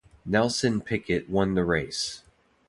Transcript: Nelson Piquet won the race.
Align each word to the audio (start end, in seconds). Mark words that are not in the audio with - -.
Nelson 0.25 0.81
Piquet 0.81 1.25
won 1.29 1.53
the 1.53 1.63
race. 1.63 2.23